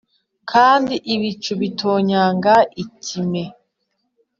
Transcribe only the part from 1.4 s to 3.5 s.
bitonyanga ikime